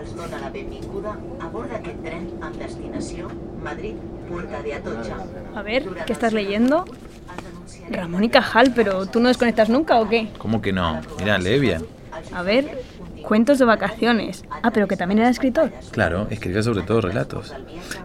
[0.00, 3.30] els dona la benvinguda a bord d'aquest tren amb destinació
[3.64, 3.96] Madrid,
[4.28, 5.16] Puerta de Atocha.
[5.54, 6.84] A ver, ¿qué estás leyendo?
[7.90, 10.28] Ramón y Cajal, pero ¿tú no desconectas nunca o qué?
[10.38, 11.00] ¿Cómo que no?
[11.18, 11.86] Mira, lee bien.
[12.32, 12.82] A ver,
[13.26, 14.44] cuentos de vacaciones.
[14.62, 15.72] Ah, pero que también era escritor.
[15.90, 17.52] Claro, escribía sobre todo relatos.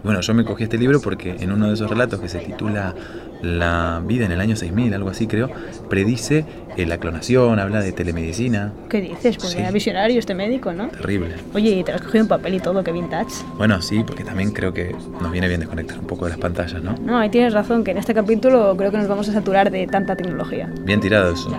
[0.04, 2.96] Bueno, yo me cogí este libro porque en uno de esos relatos que se titula
[3.44, 5.50] La vida en el año 6000, algo así creo,
[5.90, 8.74] predice eh, la clonación, habla de telemedicina.
[8.90, 9.38] ¿Qué dices?
[9.38, 9.60] Pues Sí.
[9.60, 10.88] era visionario este médico, ¿no?
[10.88, 11.36] Terrible.
[11.54, 13.44] Oye, y te has cogido un papel y todo, qué vintage.
[13.58, 16.82] Bueno, sí, porque también creo que nos viene bien desconectar un poco de las pantallas,
[16.82, 16.96] ¿no?
[17.04, 19.86] No, ahí tienes razón, que en este capítulo creo que nos vamos a saturar de
[19.88, 20.72] tanta tecnología.
[20.84, 21.50] Bien tirado eso.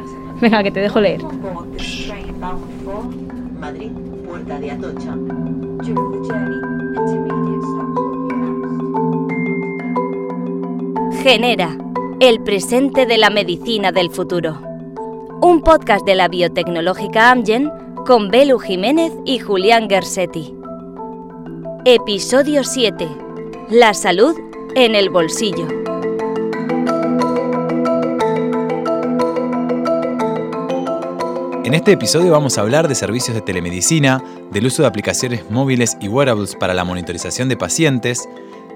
[0.41, 1.21] Venga, que te dejo leer.
[3.63, 3.93] Madrid,
[4.27, 5.17] Puerta de Atocha.
[11.23, 11.79] Genera,
[12.19, 14.61] el presente de la medicina del futuro.
[15.41, 17.71] Un podcast de la biotecnológica Amgen
[18.05, 20.53] con Belu Jiménez y Julián Gersetti.
[21.85, 23.07] Episodio 7.
[23.71, 24.35] La salud
[24.75, 25.82] en el bolsillo.
[31.73, 35.97] En este episodio vamos a hablar de servicios de telemedicina, del uso de aplicaciones móviles
[36.03, 38.29] y wearables para la monitorización de pacientes,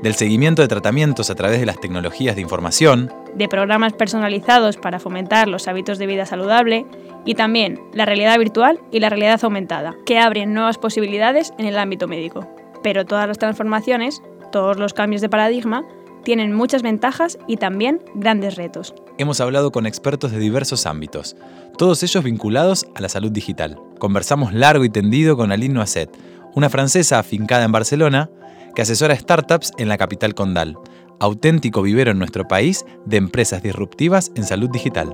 [0.03, 4.99] del seguimiento de tratamientos a través de las tecnologías de información, De programas personalizados para
[4.99, 6.87] fomentar los hábitos de vida saludable
[7.27, 11.77] y también la realidad virtual y la realidad aumentada, que abren nuevas posibilidades en el
[11.77, 12.49] ámbito médico.
[12.83, 14.23] Pero todas las transformaciones,
[14.53, 15.85] todos los cambios de paradigma,
[16.27, 18.93] tienen muchas ventajas y también grandes retos.
[19.17, 21.37] hemos hablado con expertos de diversos ámbitos,
[21.79, 23.79] todos ellos vinculados a la salud digital.
[24.01, 26.11] Conversamos largo y tendido con Aline Noisset,
[26.57, 28.29] una francesa afincada en Barcelona
[28.75, 30.77] que asesora startups en la capital condal,
[31.21, 35.13] auténtico vivero en nuestro país de empresas disruptivas en salud digital.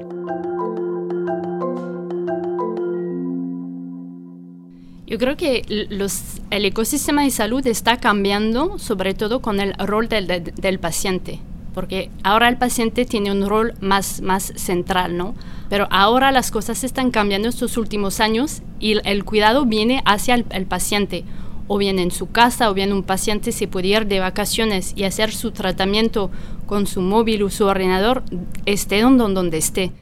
[5.12, 10.08] Yo creo que los- el ecosistema de salud está cambiando, sobre todo con el rol
[10.08, 11.38] del, del- del paciente,
[11.74, 15.34] porque ahora el paciente tiene un rol más, más central, ¿no?
[15.68, 20.34] Pero ahora las cosas están cambiando estos últimos años y el, el cuidado viene hacia
[20.34, 21.24] el, el paciente,
[21.68, 25.04] o bien en su casa, o bien un paciente se puede ir de vacaciones y
[25.04, 26.30] hacer su tratamiento
[26.64, 28.22] con su móvil o su ordenador,
[28.64, 29.92] esté donde, donde esté.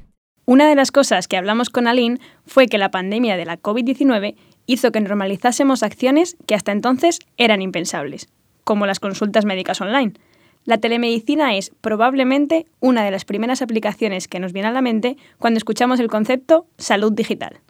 [0.47, 4.35] Una de las cosas que hablamos con Aline fue que la pandemia de la COVID-19
[4.73, 8.29] hizo que normalizásemos acciones que hasta entonces eran impensables,
[8.63, 10.13] como las consultas médicas online.
[10.65, 15.17] La telemedicina es probablemente una de las primeras aplicaciones que nos viene a la mente
[15.39, 17.61] cuando escuchamos el concepto salud digital.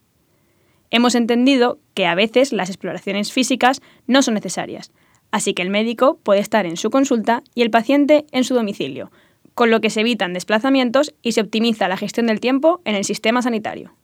[0.91, 4.93] Hemos entendido que a veces las exploraciones físicas no son necesarias,
[5.31, 9.11] así que el médico puede estar en su consulta y el paciente en su domicilio,
[9.55, 13.05] con lo que se evitan desplazamientos y se optimiza la gestión del tiempo en el
[13.05, 13.95] sistema sanitario.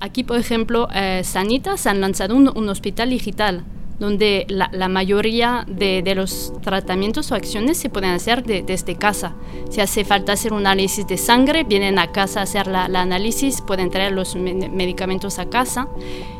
[0.00, 3.64] Aquí, por ejemplo, eh, Sanitas han lanzado un, un hospital digital
[3.98, 8.96] donde la, la mayoría de, de los tratamientos o acciones se pueden hacer de- desde
[8.96, 9.34] casa.
[9.70, 13.02] Si hace falta hacer un análisis de sangre, vienen a casa a hacer la, la
[13.02, 15.86] análisis, pueden traer los me- medicamentos a casa.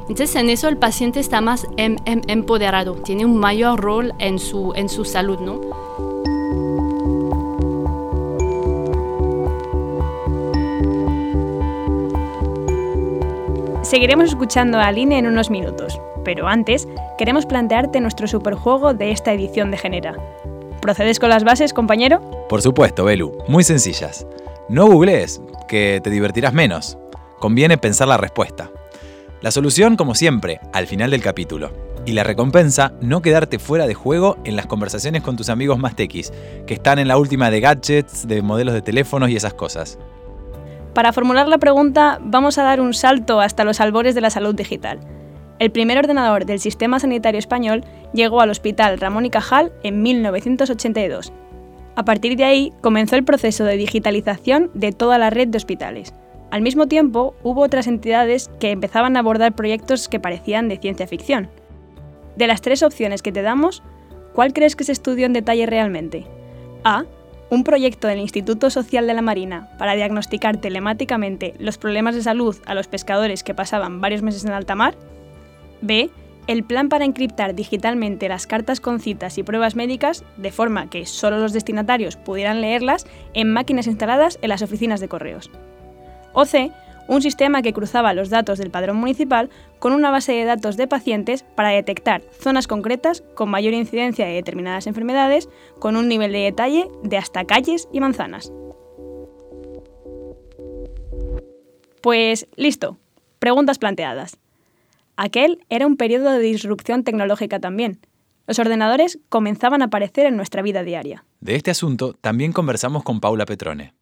[0.08, 4.40] Entonces, en eso el paciente está más em- em- empoderado, tiene un mayor rol en
[4.40, 5.60] su, en su salud, ¿no?
[13.94, 19.32] Seguiremos escuchando a Aline en unos minutos, pero antes queremos plantearte nuestro superjuego de esta
[19.32, 20.16] edición de Genera.
[20.82, 22.20] ¿Procedes con las bases, compañero?
[22.48, 24.26] Por supuesto, Belu, muy sencillas.
[24.68, 26.98] No googlees, que te divertirás menos.
[27.38, 28.68] Conviene pensar la respuesta.
[29.42, 31.70] La solución, como siempre, al final del capítulo.
[32.04, 35.94] Y la recompensa, no quedarte fuera de juego en las conversaciones con tus amigos más
[35.94, 36.32] tequis,
[36.66, 40.00] que están en la última de gadgets, de modelos de teléfonos y esas cosas.
[40.94, 44.54] Para formular la pregunta, vamos a dar un salto hasta los albores de la salud
[44.54, 45.00] digital.
[45.58, 51.32] El primer ordenador del sistema sanitario español llegó al Hospital Ramón y Cajal en 1982.
[51.96, 56.14] A partir de ahí comenzó el proceso de digitalización de toda la red de hospitales.
[56.52, 61.08] Al mismo tiempo, hubo otras entidades que empezaban a abordar proyectos que parecían de ciencia
[61.08, 61.48] ficción.
[62.36, 63.82] De las tres opciones que te damos,
[64.32, 66.24] ¿cuál crees que se estudió en detalle realmente?
[66.84, 67.04] A.
[67.50, 72.56] Un proyecto del Instituto Social de la Marina para diagnosticar telemáticamente los problemas de salud
[72.66, 74.96] a los pescadores que pasaban varios meses en alta mar.
[75.80, 76.10] B.
[76.46, 81.06] El plan para encriptar digitalmente las cartas con citas y pruebas médicas de forma que
[81.06, 85.50] solo los destinatarios pudieran leerlas en máquinas instaladas en las oficinas de correos.
[86.34, 86.70] O C.
[87.06, 90.86] Un sistema que cruzaba los datos del padrón municipal con una base de datos de
[90.86, 95.48] pacientes para detectar zonas concretas con mayor incidencia de determinadas enfermedades
[95.78, 98.52] con un nivel de detalle de hasta calles y manzanas.
[102.00, 102.98] Pues listo,
[103.38, 104.38] preguntas planteadas.
[105.16, 108.00] Aquel era un periodo de disrupción tecnológica también.
[108.46, 111.24] Los ordenadores comenzaban a aparecer en nuestra vida diaria.
[111.40, 113.94] De este asunto también conversamos con Paula Petrone.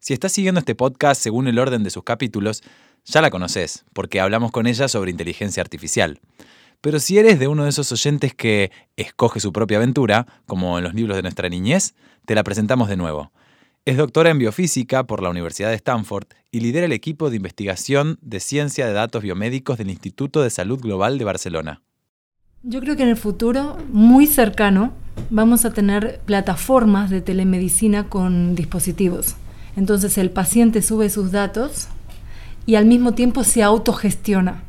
[0.00, 2.62] Si estás siguiendo este podcast según el orden de sus capítulos,
[3.04, 6.20] ya la conoces, porque hablamos con ella sobre inteligencia artificial.
[6.80, 10.84] Pero si eres de uno de esos oyentes que escoge su propia aventura, como en
[10.84, 11.94] los libros de nuestra niñez,
[12.26, 13.32] te la presentamos de nuevo.
[13.84, 18.18] Es doctora en biofísica por la Universidad de Stanford y lidera el equipo de investigación
[18.22, 21.82] de ciencia de datos biomédicos del Instituto de Salud Global de Barcelona.
[22.62, 24.92] Yo creo que en el futuro, muy cercano,
[25.30, 29.34] vamos a tener plataformas de telemedicina con dispositivos.
[29.78, 31.86] Entonces el paciente sube sus datos
[32.66, 34.62] y al mismo tiempo se autogestiona.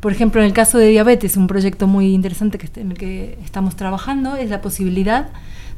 [0.00, 3.38] Por ejemplo, en el caso de diabetes, un proyecto muy interesante que, en el que
[3.44, 5.30] estamos trabajando es la posibilidad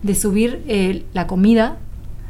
[0.02, 1.76] de subir eh, la comida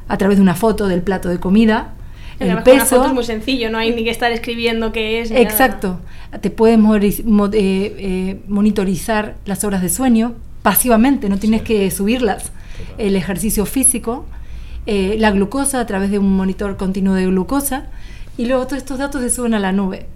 [0.07, 1.95] a través de una foto del plato de comida,
[2.41, 2.85] el una peso.
[2.97, 5.31] foto es muy sencillo, no hay ni que estar escribiendo qué es.
[5.31, 5.49] ni nada.
[5.49, 6.01] Exacto.
[6.43, 12.53] Te puedes mo- eh, eh, monitorizar las horas de sueño pasivamente, no tienes que subirlas.
[12.99, 14.27] El ejercicio físico,
[14.87, 17.87] eh, la glucosa a través de un monitor continuo de glucosa
[18.37, 20.07] y luego todos estos datos se suben a la nube.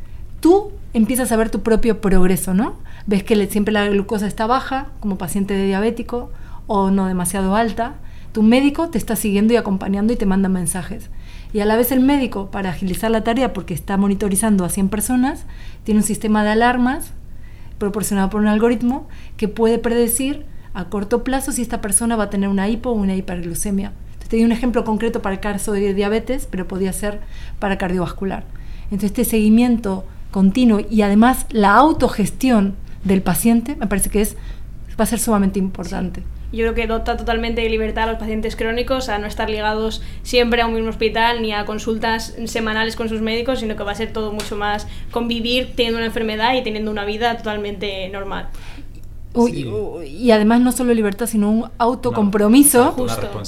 [0.40, 2.76] Tú empiezas a ver tu propio progreso, ¿no?
[3.06, 6.30] Ves que siempre la glucosa está baja como paciente de diabético
[6.66, 7.94] o no demasiado alta.
[8.32, 11.10] Tu médico te está siguiendo y acompañando y te manda mensajes.
[11.52, 14.90] Y a la vez el médico, para agilizar la tarea, porque está monitorizando a 100
[14.90, 15.46] personas,
[15.84, 17.12] tiene un sistema de alarmas
[17.78, 20.44] proporcionado por un algoritmo que puede predecir
[20.74, 23.92] a corto plazo si esta persona va a tener una hipo o una hiperglucemia.
[24.28, 27.20] Te di un ejemplo concreto para el caso de diabetes, pero podía ser
[27.58, 28.44] para cardiovascular.
[28.84, 34.36] Entonces, este seguimiento continuo y además la autogestión del paciente me parece que es,
[34.98, 36.22] va a ser sumamente importante.
[36.50, 40.02] Yo creo que dota totalmente de libertad a los pacientes crónicos a no estar ligados
[40.22, 43.92] siempre a un mismo hospital ni a consultas semanales con sus médicos, sino que va
[43.92, 48.48] a ser todo mucho más convivir teniendo una enfermedad y teniendo una vida totalmente normal.
[49.34, 52.94] Uy, uy, y además no solo libertad, sino un autocompromiso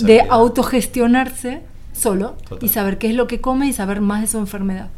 [0.01, 1.63] de autogestionarse
[1.93, 2.65] solo Total.
[2.65, 4.89] y saber qué es lo que come y saber más de su enfermedad.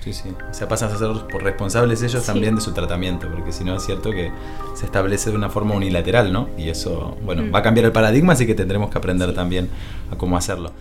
[0.00, 0.28] Sí, sí.
[0.48, 2.26] O sea, pasan a ser por responsables ellos Sí.
[2.26, 4.30] también de su tratamiento, porque si no es cierto que
[4.74, 6.48] se establece de una forma unilateral, ¿no?
[6.56, 7.54] Y eso, bueno, Mm.
[7.54, 9.68] va a cambiar el paradigma, así que tendremos que aprender también
[10.12, 10.72] a cómo hacerlo.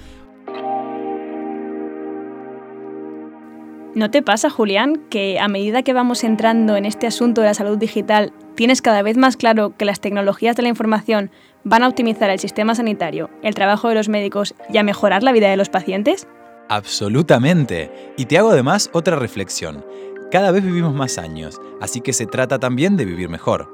[3.95, 7.53] ¿No te pasa, Julián, que a medida que vamos entrando en este asunto de la
[7.55, 11.31] salud digital, tienes cada vez más claro que las tecnologías de la información
[11.63, 15.31] van a optimizar el sistema sanitario, el trabajo de los médicos y a mejorar la
[15.31, 16.27] vida de los pacientes?
[16.67, 17.89] Absolutamente.
[18.17, 19.85] Y te hago además otra reflexión.
[20.29, 23.71] Cada vez vivimos más años, así que se trata también de vivir mejor.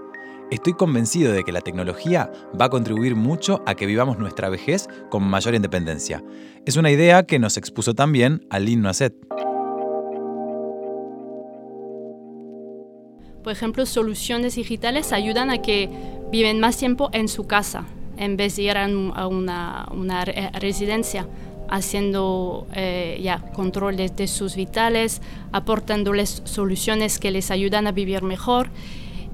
[0.52, 4.88] Estoy convencido de que la tecnología va a contribuir mucho a que vivamos nuestra vejez
[5.10, 6.24] con mayor independencia.
[6.68, 9.16] Es una idea que nos expuso también Aline Noisset.
[13.46, 15.88] Por ejemplo, soluciones digitales ayudan a que
[16.32, 17.86] viven más tiempo en su casa
[18.18, 21.28] en vez de ir a, un- a una, una re- residencia,
[21.70, 25.22] haciendo eh, ya control de, de sus vitales,
[25.52, 28.70] aportándoles soluciones que les ayudan a vivir mejor.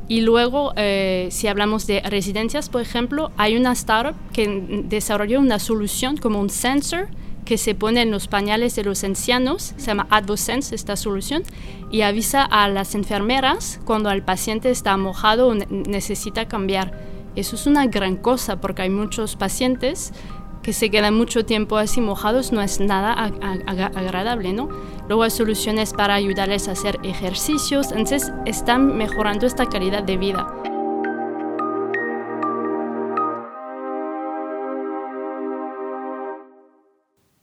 [0.10, 5.58] Y luego, eh, si hablamos de residencias, por ejemplo, hay una startup que desarrolló una
[5.58, 7.08] solución como un sensor
[7.46, 11.44] que se pone en los pañales de los ancianos, se llama AdvoSense esta solución,
[11.90, 16.94] y avisa a las enfermeras cuando el paciente está mojado o ne- necesita cambiar.
[17.36, 20.14] Eso es una gran cosa porque hay muchos pacientes
[20.62, 24.70] que se quedan mucho tiempo así mojados, no es nada ag- ag- agradable, ¿no?
[25.08, 30.54] Luego hay soluciones para ayudarles a hacer ejercicios, entonces están mejorando esta calidad de vida.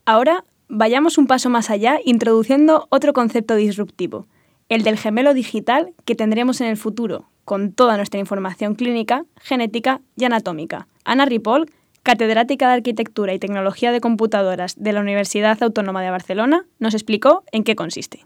[0.09, 4.27] Ahora vayamos un paso más allá introduciendo otro concepto disruptivo,
[4.71, 10.01] el del gemelo digital que tendremos en el futuro, con toda nuestra información clínica, genética
[10.17, 10.89] y anatómica.
[11.05, 11.71] Ana Ripoll,
[12.03, 17.45] catedrática de Arquitectura y Tecnología de Computadoras de la Universidad Autónoma de Barcelona, nos explicó
[17.53, 18.25] en qué consiste.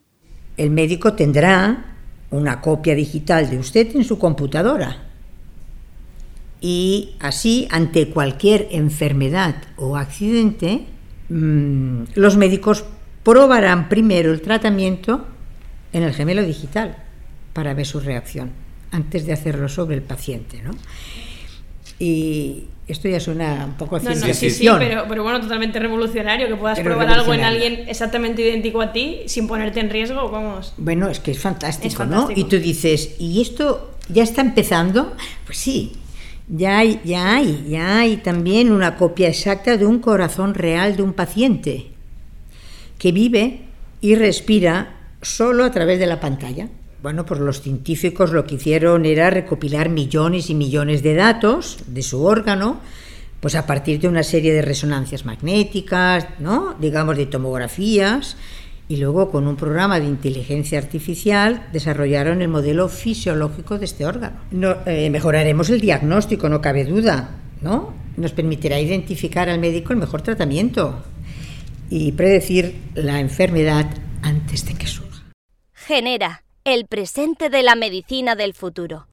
[0.57, 1.97] El médico tendrá
[2.31, 4.99] una copia digital de usted en su computadora.
[6.61, 10.87] Y así, ante cualquier enfermedad o accidente,
[11.33, 12.85] mm, los médicos
[13.23, 15.27] probarán primero el tratamiento
[15.93, 16.97] en el gemelo digital
[17.53, 18.51] para ver su reacción,
[18.91, 20.63] antes de hacerlo sobre el paciente.
[20.63, 20.73] ¿no?
[21.99, 24.79] Y esto ya suena un poco a No, no, ciencia sí, sí, ficción.
[24.79, 28.93] pero, pero bueno, totalmente revolucionario, que puedas Pero probar algo en alguien exactamente idéntico a
[28.93, 30.75] ti sin ponerte en riesgo, vamos.
[30.79, 32.33] Bueno, es que es fantástico, Es fantástico.
[32.41, 32.47] ¿no?
[32.47, 35.15] Y tú dices, ¿y esto ya está empezando?
[35.47, 35.93] Pues sí,
[36.55, 41.03] ya hay, ya hay, ya hay también una copia exacta de un corazón real de
[41.03, 41.87] un paciente
[42.99, 43.63] que vive
[44.03, 46.69] y respira solo a través de la pantalla.
[47.03, 52.03] Bueno, pues los científicos lo que hicieron era recopilar millones y millones de datos de
[52.03, 52.81] su órgano,
[53.41, 56.77] pues a partir de una serie de resonancias magnéticas, ¿no?
[56.79, 58.37] digamos de tomografías,
[58.93, 64.39] y luego con un programa de inteligencia artificial desarrollaron el modelo fisiológico de este órgano.
[64.51, 67.31] No, eh, mejoraremos el diagnóstico, no cabe duda,
[67.63, 67.95] ¿no?
[68.19, 71.03] Nos permitirá identificar al médico el mejor tratamiento
[71.89, 73.87] y predecir la enfermedad
[74.21, 75.23] antes de que surja.
[75.73, 79.07] Genera, el presente de la medicina del futuro.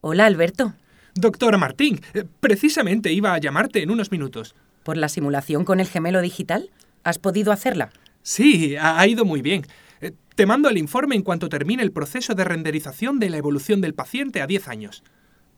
[0.00, 0.74] Hola, Alberto.
[1.14, 4.56] Doctora Martín, eh, precisamente iba a llamarte en unos minutos.
[4.82, 6.70] ¿Por la simulación con el gemelo digital?
[7.04, 7.92] ¿Has podido hacerla?
[8.26, 9.64] Sí, ha ido muy bien.
[10.00, 13.80] Eh, Te mando el informe en cuanto termine el proceso de renderización de la evolución
[13.80, 15.04] del paciente a 10 años.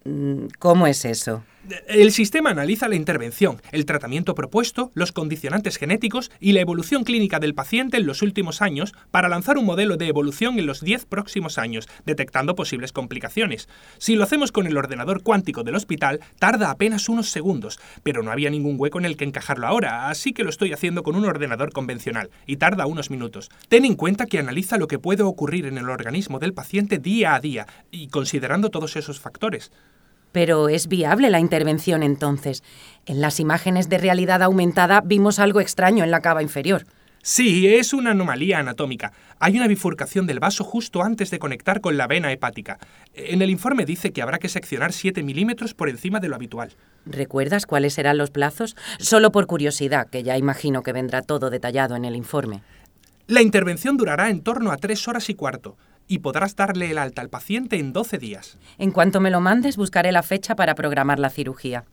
[0.04, 1.44] Mm, ¿Cómo es eso?
[1.86, 7.40] El sistema analiza la intervención, el tratamiento propuesto, los condicionantes genéticos y la evolución clínica
[7.40, 11.04] del paciente en los últimos años para lanzar un modelo de evolución en los 10
[11.06, 13.68] próximos años, detectando posibles complicaciones.
[13.98, 18.30] Si lo hacemos con el ordenador cuántico del hospital, tarda apenas unos segundos, pero no
[18.30, 21.26] había ningún hueco en el que encajarlo ahora, así que lo estoy haciendo con un
[21.26, 23.50] ordenador convencional y tarda unos minutos.
[23.68, 27.34] Ten en cuenta que analiza lo que puede ocurrir en el organismo del paciente día
[27.34, 29.70] a día y considerando todos esos factores.
[30.32, 32.62] Pero es viable la intervención entonces.
[33.06, 36.84] En las imágenes de realidad aumentada vimos algo extraño en la cava inferior.
[37.22, 39.12] Sí, es una anomalía anatómica.
[39.38, 42.78] Hay una bifurcación del vaso justo antes de conectar con la vena hepática.
[43.14, 46.70] En el informe dice que habrá que seccionar 7 milímetros por encima de lo habitual.
[47.04, 48.76] ¿Recuerdas cuáles serán los plazos?
[48.98, 52.62] Solo por curiosidad, que ya imagino que vendrá todo detallado en el informe.
[53.26, 55.76] La intervención durará en torno a 3 horas y cuarto
[56.08, 58.58] y podrás darle el alta al paciente en 12 días.
[58.78, 61.84] En cuanto me lo mandes, buscaré la fecha para programar la cirugía.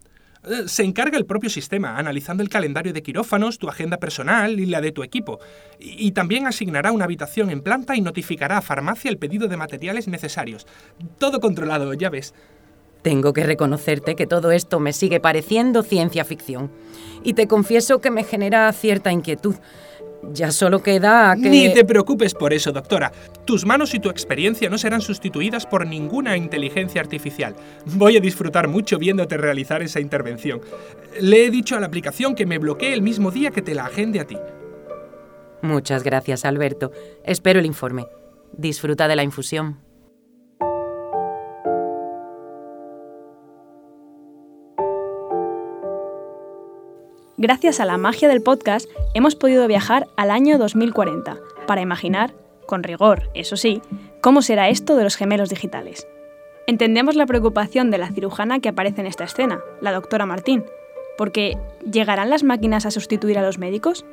[0.43, 4.65] Eh, Se encarga el propio sistema, analizando el calendario de quirófanos, tu agenda personal y
[4.65, 5.39] la de tu equipo.
[5.79, 9.57] Y, y también asignará una habitación en planta y notificará a farmacia el pedido de
[9.57, 10.65] materiales necesarios.
[11.17, 12.33] Todo controlado, ya ves.
[13.01, 16.71] Tengo que reconocerte que todo esto me sigue pareciendo ciencia ficción.
[17.23, 19.55] Y te confieso que me genera cierta inquietud.
[20.31, 21.49] Ya solo queda que...
[21.49, 23.11] Ni te preocupes por eso, doctora.
[23.45, 27.55] Tus manos y tu experiencia no serán sustituidas por ninguna inteligencia artificial.
[27.85, 30.61] Voy a disfrutar mucho viéndote realizar esa intervención.
[31.21, 33.85] Le he dicho a la aplicación que me bloquee el mismo día que te la
[33.85, 34.37] agende a ti.
[35.61, 36.91] Muchas gracias, Alberto.
[37.23, 38.05] Espero el informe.
[38.53, 39.84] Disfruta de la infusión.
[47.47, 51.37] Gracias a la magia del podcast, hemos podido viajar al año 2040
[51.67, 52.33] para imaginar,
[52.65, 53.83] con rigor, eso sí,
[54.19, 56.07] cómo será esto de los gemelos digitales.
[56.65, 60.65] Entendemos la preocupación de la cirujana que aparece en esta escena, la doctora Martín,
[61.19, 61.55] porque
[61.87, 64.07] ¿llegarán las máquinas a sustituir a los médicos?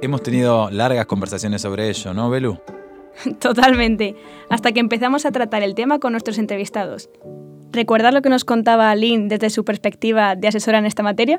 [0.00, 2.56] Hemos tenido largas conversaciones sobre ello, ¿no, Belu?
[3.40, 4.16] Totalmente,
[4.48, 7.10] hasta que empezamos a tratar el tema con nuestros entrevistados.
[7.74, 11.38] ¿Recuerdas lo que nos contaba Lynn desde su perspectiva de asesora en esta materia?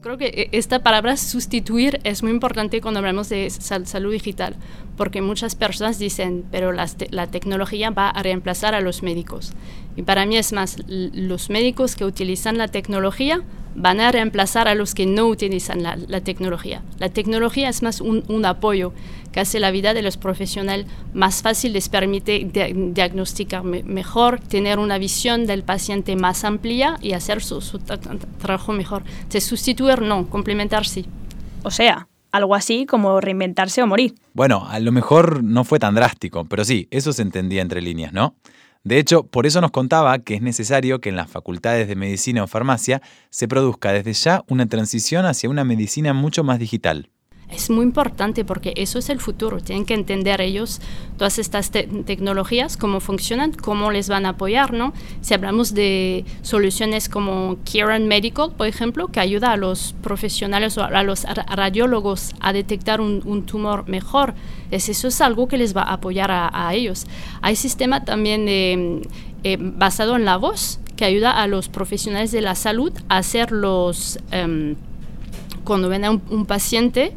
[0.00, 4.56] Creo que e- esta palabra sustituir es muy importante cuando hablamos de sal- salud digital,
[4.96, 9.52] porque muchas personas dicen, pero la tecnología va a reemplazar a los médicos.
[9.96, 13.42] Y para mí es más, los médicos que utilizan la tecnología
[13.74, 16.82] van a reemplazar a los que no utilizan la, la tecnología.
[16.98, 18.92] La tecnología es más un, un apoyo
[19.32, 24.40] que hace la vida de los profesionales más fácil, les permite dia- diagnosticar me- mejor,
[24.40, 29.02] tener una visión del paciente más amplia y hacer su, su tra- tra- trabajo mejor.
[29.30, 31.06] De sustituir, no, complementar sí.
[31.62, 34.14] O sea, algo así como reinventarse o morir.
[34.34, 38.12] Bueno, a lo mejor no fue tan drástico, pero sí, eso se entendía entre líneas,
[38.12, 38.34] ¿no?
[38.82, 42.42] De hecho, por eso nos contaba que es necesario que en las facultades de medicina
[42.42, 47.10] o farmacia se produzca desde ya una transición hacia una medicina mucho más digital.
[47.52, 49.58] Es muy importante porque eso es el futuro.
[49.60, 50.80] Tienen que entender ellos
[51.18, 54.92] todas estas te- tecnologías, cómo funcionan, cómo les van a apoyar, ¿no?
[55.20, 60.84] Si hablamos de soluciones como Kieran Medical, por ejemplo, que ayuda a los profesionales o
[60.84, 64.34] a los ra- radiólogos a detectar un, un tumor mejor,
[64.70, 67.06] es, eso es algo que les va a apoyar a, a ellos.
[67.42, 72.54] Hay sistema también eh, basado en la voz que ayuda a los profesionales de la
[72.54, 74.20] salud a hacer los...
[74.30, 74.76] em,
[75.64, 77.12] cuando ven a un, un paciente,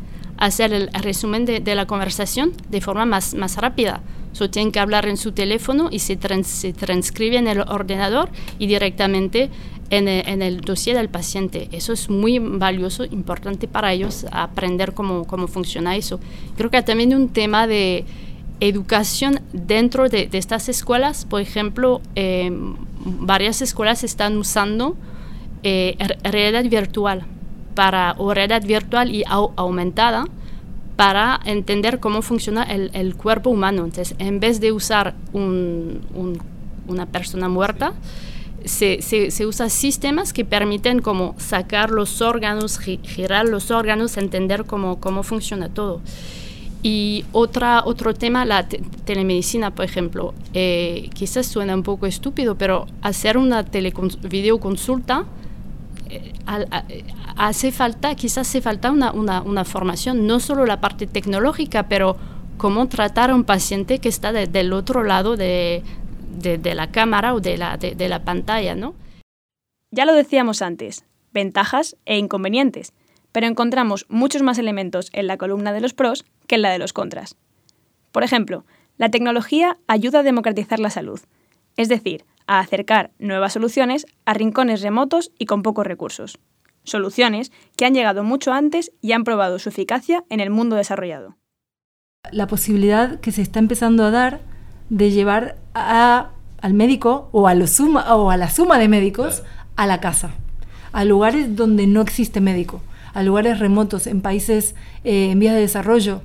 [0.46, 4.02] hacer el resumen de, la conversación de forma más, más rápida.
[4.32, 8.30] So, tienen que hablar en su teléfono y se, trans- se transcribe en el ordenador
[8.58, 9.50] y directamente
[9.92, 11.70] en el, en el dossier del paciente.
[11.72, 16.20] Eso es muy valioso, importante para ellos aprender cómo, cómo funciona eso.
[16.58, 18.06] Creo que también un tema de
[18.60, 22.52] educación dentro de, estas escuelas, por ejemplo, eh,
[23.06, 24.96] varias escuelas están usando
[25.62, 27.26] eh, re- realidad virtual
[27.76, 30.26] para o realidad virtual y au- aumentada
[30.96, 33.84] para entender cómo funciona el, el cuerpo humano.
[33.86, 36.40] Entonces, en vez de usar un- un-
[36.88, 37.94] una persona muerta,
[38.66, 44.16] se, se, se usa sistemas que permiten como sacar los órganos, gi- girar los órganos,
[44.18, 46.00] entender cómo, cómo funciona todo.
[46.86, 50.34] Y otra, otro tema, la te- telemedicina, por ejemplo.
[50.54, 55.26] Eh, quizás suena un poco estúpido, pero hacer una videoconsulta
[57.36, 62.18] hace falta, quizás hace falta una, una, formación, no solo la parte tecnológica, pero
[62.58, 65.84] cómo tratar a un paciente que está de- del otro lado de,
[66.38, 68.94] de- de la cámara o de la, de la pantalla, ¿no?
[69.92, 72.94] Ya lo decíamos antes, ventajas e inconvenientes,
[73.32, 76.80] pero encontramos muchos más elementos en la columna de los pros que en la de
[76.80, 77.36] los contras.
[78.12, 78.66] Por ejemplo,
[78.98, 81.20] la tecnología ayuda a democratizar la salud,
[81.78, 86.40] es decir, a acercar nuevas soluciones a rincones remotos y con pocos recursos.
[86.84, 91.38] Soluciones que han llegado mucho antes y han probado su eficacia en el mundo desarrollado.
[92.32, 94.40] la posibilidad que se está empezando a dar
[94.90, 96.30] de llevar a-
[96.62, 99.44] al médico o a, lo suma, o a la suma de médicos
[99.76, 100.32] a la casa,
[100.94, 102.82] a lugares donde no existe médico,
[103.14, 104.74] a lugares remotos, en países
[105.04, 106.22] eh, en vías de desarrollo.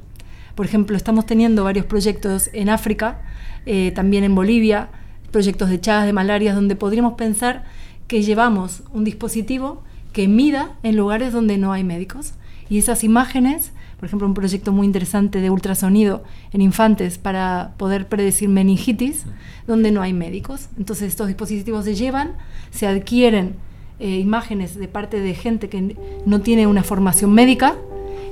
[0.55, 3.21] Por ejemplo, estamos teniendo varios proyectos en África,
[3.67, 4.89] eh, también en Bolivia,
[5.30, 7.64] proyectos de chagas de malaria, donde podríamos pensar
[8.06, 9.82] que llevamos un dispositivo
[10.12, 12.32] que mida en lugares donde no hay médicos.
[12.70, 18.08] Y esas imágenes, por ejemplo, un proyecto muy interesante de ultrasonido en infantes para poder
[18.08, 19.25] predecir meningitis,
[19.66, 20.68] donde no hay médicos.
[20.78, 22.32] Entonces estos dispositivos se llevan,
[22.70, 23.56] se adquieren
[24.00, 27.75] eh, imágenes de parte de gente que no tiene una formación médica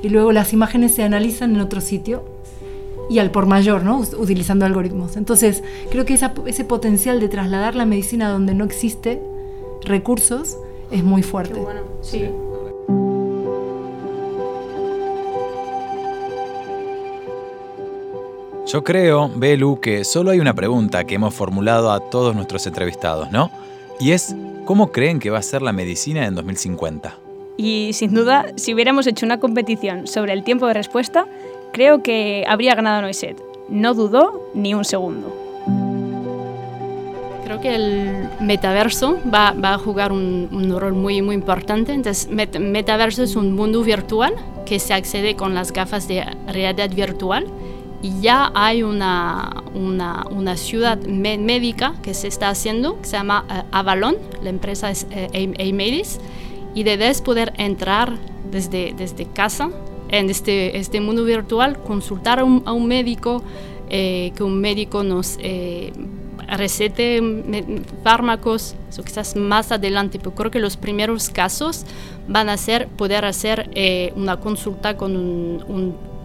[0.02, 2.35] y luego las imágenes se analizan en otro sitio
[3.08, 3.98] y al por mayor, ¿no?
[4.18, 5.16] Utilizando algoritmos.
[5.16, 9.22] Entonces, creo que esa- ese potencial de trasladar la medicina donde no existe
[9.82, 10.56] recursos
[10.90, 11.60] es muy fuerte.
[12.02, 12.24] sí.
[18.66, 23.30] Yo creo, Belu, que solo hay una pregunta que hemos formulado a todos nuestros entrevistados,
[23.30, 23.50] ¿no?
[24.00, 27.16] Y es, ¿cómo creen que va a ser la medicina en 2050?
[27.56, 31.26] Y sin duda, si hubiéramos hecho una competición sobre el tiempo de respuesta,
[31.72, 33.40] creo que habría ganado Noiset.
[33.68, 35.34] No dudó ni un segundo.
[37.44, 41.92] Creo que el metaverso va, va a jugar un, un rol muy, muy importante.
[41.92, 46.90] Entonces, met- metaverso es un mundo virtual que se accede con las gafas de realidad
[46.90, 47.46] virtual.
[48.02, 53.44] Y ya hay una, una, una ciudad médica que se está haciendo, que se llama
[53.48, 56.20] eh, Avalon, la empresa es eh, Am- Amadis,
[56.74, 58.12] y debes poder entrar
[58.50, 59.70] desde, desde casa
[60.08, 63.42] en este, este mundo virtual, consultar a un, a un médico,
[63.88, 65.92] eh, que un médico nos eh,
[66.48, 67.20] recete
[68.02, 71.84] fármacos, eso quizás más adelante, pero creo que los primeros casos
[72.28, 76.15] van a ser poder hacer eh, una consulta con un, un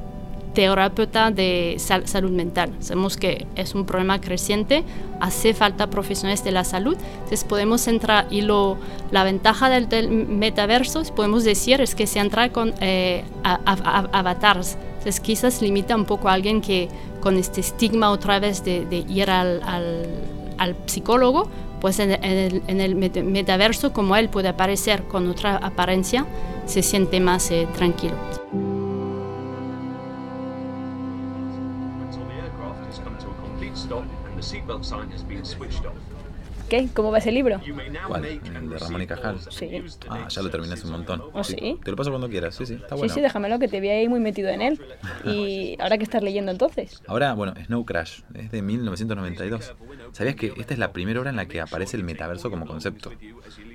[0.54, 2.72] terapeuta de sal- salud mental.
[2.80, 4.84] Sabemos que es un problema creciente,
[5.20, 8.78] hace falta profesionales de la salud, entonces podemos entrar y lo,
[9.12, 14.00] la ventaja del, del metaverso, podemos decir, es que se entra con eh, a- a-
[14.12, 14.78] a- avatars.
[14.98, 16.90] Entonces quizás limita un poco a alguien que
[17.22, 20.06] con este estigma otra vez de, de ir al, al-
[20.58, 25.28] al psicólogo, pues en, en el, en el meta- metaverso, como él puede aparecer con
[25.30, 26.26] otra apariencia,
[26.68, 28.14] se siente más eh, tranquilo.
[34.52, 36.11] Seatbelt sign has been switched off.
[36.72, 36.88] ¿Qué?
[36.94, 37.60] ¿Cómo va ese libro?
[38.08, 38.24] ¿Cuál?
[38.24, 39.38] ¿El de Ramón y Cajal?
[39.50, 39.84] Sí.
[40.08, 41.22] Ah, ya lo terminé hace un montón.
[41.34, 41.78] ¿Oh, sí?
[41.84, 43.14] Te lo paso cuando quieras, sí, sí, está Sí, bueno.
[43.14, 44.82] sí, déjamelo, que te vi ahí muy metido en él.
[45.26, 47.04] Y ahora que estás leyendo entonces.
[47.08, 49.76] Ahora, bueno, Snow Crash, es de 1992.
[50.14, 53.12] ¿Sabías que esta es la primera obra en la que aparece el metaverso como concepto?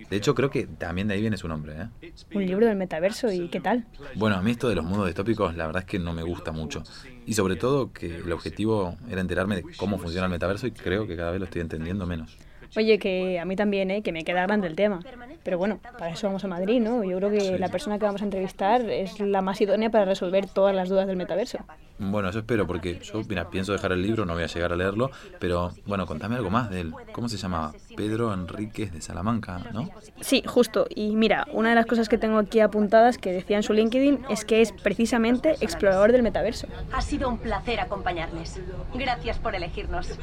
[0.09, 2.12] De hecho, creo que también de ahí viene su nombre, ¿eh?
[2.32, 3.85] Un libro del metaverso y qué tal.
[4.14, 6.50] Bueno, a mí esto de los mundos distópicos, la verdad es que no me gusta
[6.50, 6.82] mucho.
[7.26, 11.06] Y sobre todo que el objetivo era enterarme de cómo funciona el metaverso y creo
[11.06, 12.38] que cada vez lo estoy entendiendo menos.
[12.76, 14.02] Oye, que a mí también, ¿eh?
[14.02, 15.00] que me queda grande el tema.
[15.42, 17.04] Pero bueno, para eso vamos a Madrid, ¿no?
[17.04, 20.46] Yo creo que la persona que vamos a entrevistar es la más idónea para resolver
[20.46, 21.58] todas las dudas del metaverso.
[21.98, 24.76] Bueno, eso espero, porque yo, mira, pienso dejar el libro, no voy a llegar a
[24.76, 26.92] leerlo, pero bueno, contame algo más de él.
[27.12, 27.72] ¿Cómo se llamaba?
[27.96, 29.88] Pedro Enríquez de Salamanca, ¿no?
[30.20, 30.86] Sí, justo.
[30.94, 34.26] Y mira, una de las cosas que tengo aquí apuntadas que decía en su LinkedIn
[34.28, 36.66] es que es precisamente explorador del metaverso.
[36.92, 38.60] Ha sido un placer acompañarles.
[38.94, 40.18] Gracias por elegirnos.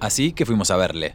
[0.00, 1.14] Así que fuimos a verle.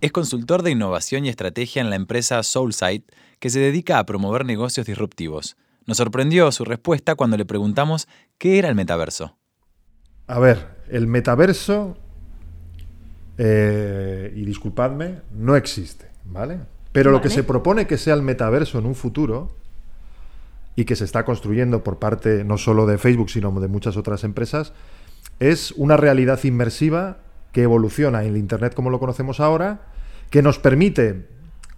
[0.00, 3.04] Es consultor de innovación y estrategia en la empresa Soulsight,
[3.40, 5.56] que se dedica a promover negocios disruptivos.
[5.86, 8.06] Nos sorprendió su respuesta cuando le preguntamos
[8.38, 9.36] qué era el metaverso.
[10.28, 11.96] A ver, el metaverso,
[13.38, 16.60] eh, y disculpadme, no existe, ¿vale?
[16.92, 19.56] Pero lo que se propone que sea el metaverso en un futuro
[20.76, 24.22] y que se está construyendo por parte no solo de Facebook, sino de muchas otras
[24.22, 24.72] empresas,
[25.40, 27.18] es una realidad inmersiva
[27.52, 29.80] que evoluciona en el Internet como lo conocemos ahora,
[30.30, 31.26] que nos permite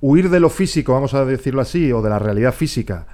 [0.01, 3.07] huir de lo físico, vamos a decirlo así, o de la realidad física,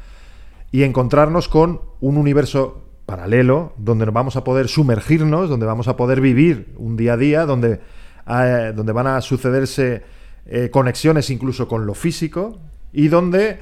[0.71, 6.21] y encontrarnos con un universo paralelo donde vamos a poder sumergirnos, donde vamos a poder
[6.21, 7.81] vivir un día a día, donde,
[8.29, 10.03] eh, donde van a sucederse
[10.45, 12.59] eh, conexiones incluso con lo físico
[12.93, 13.59] y donde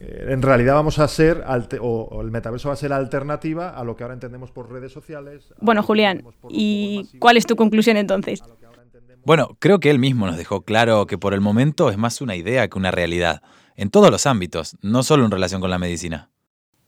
[0.00, 1.44] eh, en realidad vamos a ser,
[1.80, 4.92] o, el metaverso va a ser la alternativa a lo que ahora entendemos por redes
[4.92, 5.52] sociales.
[5.60, 8.42] Bueno, Julián, ¿y cuál es tu conclusión entonces?
[9.24, 12.34] Bueno, creo que él mismo nos dejó claro que por el momento es más una
[12.34, 13.40] idea que una realidad,
[13.76, 16.30] en todos los ámbitos, no solo en relación con la medicina.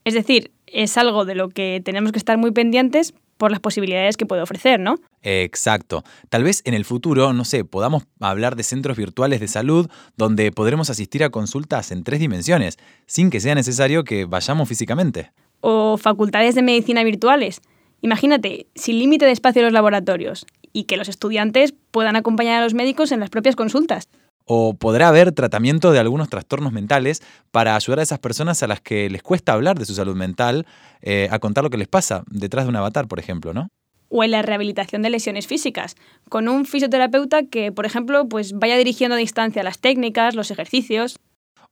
[0.04, 4.16] Es decir, es algo de lo que tenemos que estar muy pendientes por las posibilidades
[4.16, 4.96] que puede ofrecer, ¿no?
[5.22, 6.02] Exacto.
[6.28, 10.50] Tal vez en el futuro, no sé, podamos hablar de centros virtuales de salud donde
[10.50, 15.30] podremos asistir a consultas en tres dimensiones, sin que sea necesario que vayamos físicamente.
[15.60, 17.60] O facultades de medicina virtuales.
[18.02, 22.64] Imagínate, sin límite de espacio en los laboratorios y que los estudiantes puedan acompañar a
[22.64, 24.08] los médicos en las propias consultas.
[24.44, 28.82] O podrá haber tratamiento de algunos trastornos mentales para ayudar a esas personas a las
[28.82, 30.66] que les cuesta hablar de su salud mental,
[31.00, 33.68] eh, a contar lo que les pasa detrás de un avatar, por ejemplo, ¿no?
[34.10, 35.94] O en la rehabilitación de lesiones físicas,
[36.28, 41.18] con un fisioterapeuta que, por ejemplo, pues vaya dirigiendo a distancia las técnicas, los ejercicios.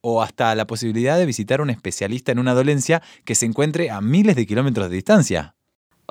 [0.01, 3.91] O hasta la posibilidad de visitar a un especialista en una dolencia que se encuentre
[3.91, 5.55] a miles de kilómetros de distancia.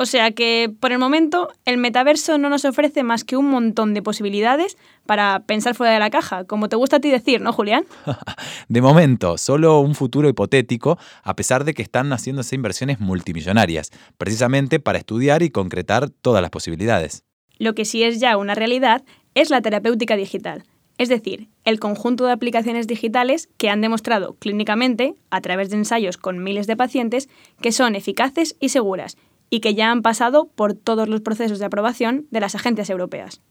[0.02, 3.94] O sea que, por el momento, el metaverso no nos ofrece más que un montón
[3.94, 7.54] de posibilidades para pensar fuera de la caja, como te gusta a ti decir, ¿no,
[7.54, 7.86] Julián?
[8.68, 14.80] de momento, solo un futuro hipotético, a pesar de que están haciéndose inversiones multimillonarias, precisamente
[14.80, 17.24] para estudiar y concretar todas las posibilidades.
[17.60, 19.04] Lo que sí es ya una realidad
[19.36, 20.64] es la terapéutica digital,
[20.98, 26.18] es decir, el conjunto de aplicaciones digitales que han demostrado clínicamente, a través de ensayos
[26.18, 27.30] con miles de pacientes,
[27.62, 29.16] que son eficaces y seguras
[29.52, 33.42] y que ya han pasado por todos los procesos de aprobación de las agencias europeas.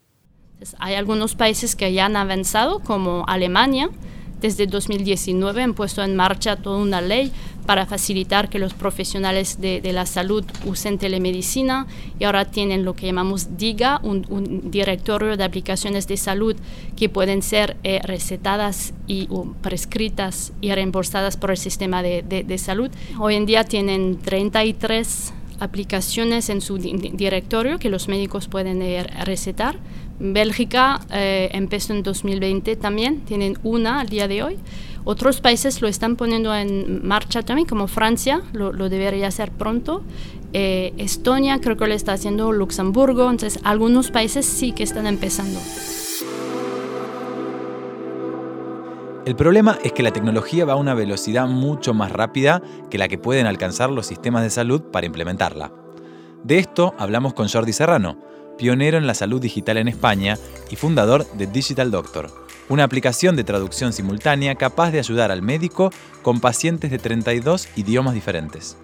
[0.78, 3.90] Hay algunos países que ya han avanzado, como Alemania.
[4.40, 7.30] Desde 2019 han puesto en marcha toda una ley
[7.66, 11.86] para facilitar que los profesionales de, la salud usen telemedicina
[12.18, 16.56] y ahora tienen lo que llamamos DIGA, un, directorio de aplicaciones de salud
[16.96, 19.28] que pueden ser eh, recetadas y
[19.60, 22.90] prescritas y reembolsadas por el sistema de, de salud.
[23.18, 28.82] Hoy en día tienen 33 aplicaciones en su directorio que los médicos pueden
[29.24, 29.76] recetar.
[30.18, 34.58] Bélgica eh, empezó en 2020 también, tienen una al día de hoy.
[35.04, 40.02] Otros países lo están poniendo en marcha también, como Francia, lo, debería hacer pronto.
[40.52, 45.58] Eh, Estonia creo que lo está haciendo, Luxemburgo, entonces algunos países sí que están empezando.
[49.26, 53.06] El problema es que la tecnología va a una velocidad mucho más rápida que la
[53.06, 55.72] que pueden alcanzar los sistemas de salud para implementarla.
[56.42, 58.18] De esto hablamos con Jordi Serrano,
[58.56, 60.38] pionero en la salud digital en España
[60.70, 62.30] y fundador de Digital Doctor,
[62.70, 65.90] una aplicación de traducción simultánea capaz de ayudar al médico
[66.22, 68.78] con pacientes de 32 idiomas diferentes.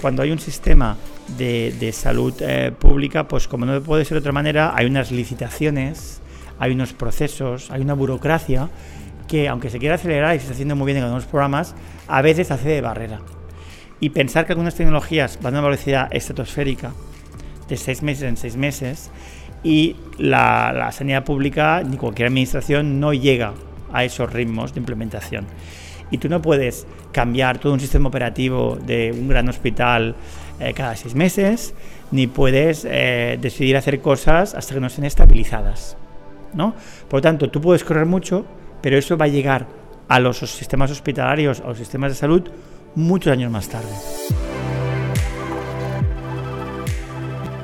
[0.00, 0.96] Cuando hay un sistema
[1.36, 6.22] de, salud eh, pública, pues como no puede ser de otra manera, hay unas licitaciones,
[6.58, 8.70] hay unos procesos, hay una burocracia
[9.28, 11.74] que aunque se quiera acelerar y se está haciendo muy bien en algunos programas,
[12.08, 13.20] a veces hace de barrera.
[14.00, 16.92] Y pensar que algunas tecnologías van a una velocidad estratosférica,
[17.68, 19.10] de seis meses en seis meses,
[19.62, 23.54] y la, la sanidad pública ni cualquier administración no llega
[23.92, 25.46] a esos ritmos de implementación.
[26.10, 30.16] Y tú no puedes cambiar todo un sistema operativo de un gran hospital
[30.60, 31.74] eh, cada seis meses,
[32.10, 35.96] ni puedes eh, decidir hacer cosas hasta que no estén estabilizadas.
[36.52, 36.74] ¿no?
[37.08, 38.44] Por lo tanto, tú puedes correr mucho,
[38.84, 39.66] pero eso va a llegar
[40.08, 42.42] a los sistemas hospitalarios, a los sistemas de salud,
[42.94, 43.88] muchos años más tarde.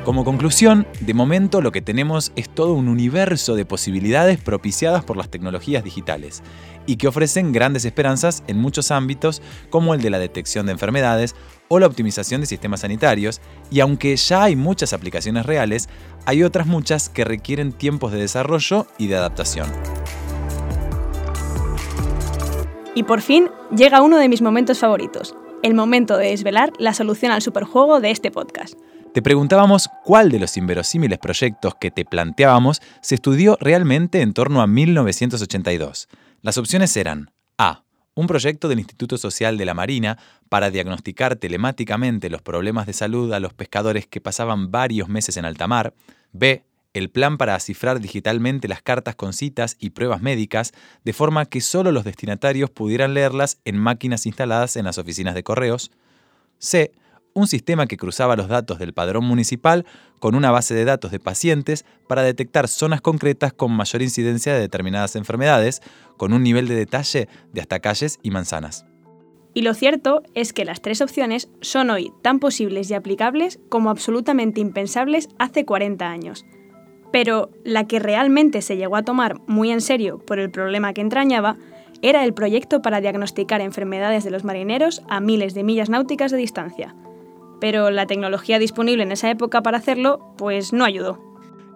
[0.03, 5.19] Como conclusión, de momento lo que tenemos es todo un universo de posibilidades propiciadas por
[5.19, 6.43] las tecnologías digitales
[6.87, 11.37] y que ofrecen grandes esperanzas en muchos ámbitos como el de la detección de enfermedades
[11.69, 15.91] o la optimización de sistemas sanitarios, y aunque ya hay muchas aplicaciones reales,
[16.25, 19.69] hay otras muchas que requieren tiempos de desarrollo y de adaptación.
[22.95, 27.31] Y por fin llega uno de mis momentos favoritos, el momento de desvelar la solución
[27.31, 28.75] al superjuego de este podcast.
[29.15, 34.61] Te preguntábamos cuál de los inverosímiles proyectos que te planteábamos se estudió realmente en torno
[34.61, 36.09] a 1982.
[36.43, 37.85] Las opciones eran A.
[38.15, 43.33] Un proyecto del Instituto Social de la Marina para diagnosticar telemáticamente los problemas de salud
[43.33, 45.95] a los pescadores que pasaban varios meses en alta mar.
[46.33, 50.73] B el plan para cifrar digitalmente las cartas con citas y pruebas médicas,
[51.05, 55.43] de forma que solo los destinatarios pudieran leerlas en máquinas instaladas en las oficinas de
[55.43, 55.91] correos.
[56.59, 56.93] C.
[57.33, 59.87] Un sistema que cruzaba los datos del padrón municipal
[60.19, 64.61] con una base de datos de pacientes para detectar zonas concretas con mayor incidencia de
[64.61, 65.81] determinadas enfermedades,
[66.17, 68.85] con un nivel de detalle de hasta calles y manzanas.
[69.55, 73.91] Y lo cierto es que las tres opciones son hoy tan posibles y aplicables como
[73.91, 76.45] absolutamente impensables hace 40 años.
[77.13, 81.01] Pero la que realmente se llegó a tomar muy en serio por el problema que
[81.01, 81.57] entrañaba
[82.03, 86.39] era el proyecto para diagnosticar enfermedades de los marineros a miles de millas náuticas de
[86.39, 86.95] distancia.
[87.61, 91.19] Pero la tecnología disponible en esa época para hacerlo, pues no ayudó.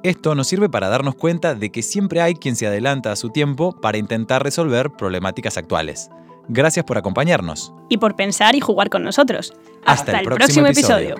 [0.03, 3.31] Esto nos sirve para darnos cuenta de que siempre hay quien se adelanta a su
[3.31, 6.11] tiempo para intentar resolver problemáticas actuales.
[6.49, 7.73] Gracias por acompañarnos.
[7.88, 9.55] Y por pensar y jugar con nosotros.
[9.85, 11.16] Hasta, el, próximo, episodio.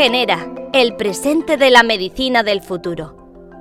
[0.00, 3.16] Genera, el presente de la medicina del futuro.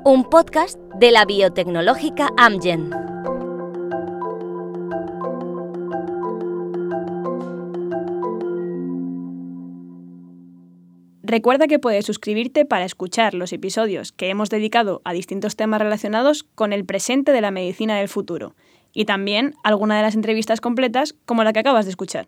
[0.06, 2.92] Un podcast de la biotecnológica Amgen.
[11.24, 16.44] Recuerda que puedes suscribirte para escuchar los episodios que hemos dedicado a distintos temas relacionados
[16.44, 18.56] con el presente de la medicina del futuro
[18.94, 22.28] y también alguna de las entrevistas completas como la que acabas de escuchar.